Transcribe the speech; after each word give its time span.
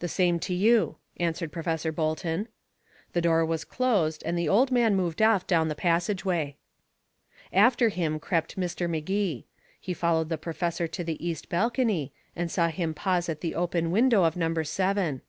"The 0.00 0.08
same 0.08 0.40
to 0.40 0.52
you," 0.52 0.96
answered 1.18 1.52
Professor 1.52 1.92
Bolton. 1.92 2.48
The 3.12 3.20
door 3.20 3.46
was 3.46 3.62
closed, 3.64 4.24
and 4.26 4.36
the 4.36 4.48
old 4.48 4.72
man 4.72 4.96
moved 4.96 5.22
off 5.22 5.46
down 5.46 5.68
the 5.68 5.76
passageway. 5.76 6.56
After 7.52 7.88
him 7.88 8.18
crept 8.18 8.58
Mr. 8.58 8.90
Magee. 8.90 9.46
He 9.80 9.94
followed 9.94 10.28
the 10.28 10.38
professor 10.38 10.88
to 10.88 11.04
the 11.04 11.24
east 11.24 11.48
balcony, 11.48 12.12
and 12.34 12.50
saw 12.50 12.66
him 12.66 12.94
pause 12.94 13.28
at 13.28 13.42
the 13.42 13.54
open 13.54 13.92
window 13.92 14.24
of 14.24 14.34
number 14.36 14.64
seven. 14.64 15.22